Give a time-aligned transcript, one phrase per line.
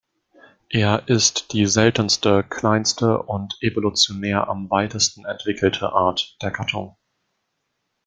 [0.71, 6.95] Er ist die seltenste, kleinste und evolutionär am weitesten entwickelte Art der Gattung.